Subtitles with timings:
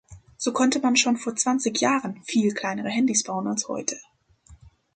[0.39, 3.97] So konnte man schon vor zwanzig Jahren viel kleinere Handys bauen als heute.